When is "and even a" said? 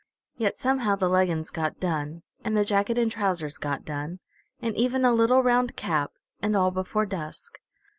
4.59-5.13